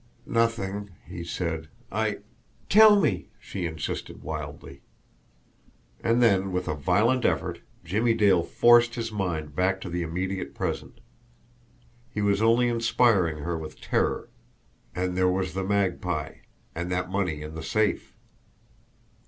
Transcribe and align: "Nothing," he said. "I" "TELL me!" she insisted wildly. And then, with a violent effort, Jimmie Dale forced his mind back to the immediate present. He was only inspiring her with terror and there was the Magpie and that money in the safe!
"Nothing," 0.25 0.89
he 1.05 1.23
said. 1.23 1.67
"I" 1.91 2.21
"TELL 2.69 2.99
me!" 2.99 3.29
she 3.39 3.67
insisted 3.67 4.23
wildly. 4.23 4.81
And 6.03 6.23
then, 6.23 6.51
with 6.51 6.67
a 6.67 6.73
violent 6.73 7.23
effort, 7.23 7.61
Jimmie 7.83 8.15
Dale 8.15 8.41
forced 8.41 8.95
his 8.95 9.11
mind 9.11 9.55
back 9.55 9.79
to 9.81 9.89
the 9.89 10.01
immediate 10.01 10.55
present. 10.55 11.01
He 12.09 12.23
was 12.23 12.41
only 12.41 12.67
inspiring 12.67 13.43
her 13.43 13.55
with 13.59 13.79
terror 13.79 14.31
and 14.95 15.15
there 15.15 15.29
was 15.29 15.53
the 15.53 15.63
Magpie 15.63 16.37
and 16.73 16.91
that 16.91 17.11
money 17.11 17.43
in 17.43 17.53
the 17.53 17.61
safe! 17.61 18.15